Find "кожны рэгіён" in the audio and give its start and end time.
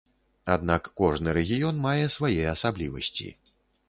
1.01-1.81